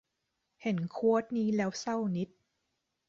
[0.61, 2.29] เห็นโควตนี้แล้วเศร้านิด